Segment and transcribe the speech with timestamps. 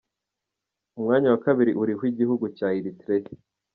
[0.97, 3.29] Umwanya wa kabiri uriho igihugu cya Eritrea.